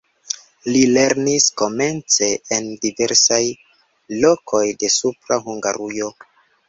[0.75, 3.41] Li lernis komence en diversaj
[4.25, 6.11] lokoj de Supra Hungarujo.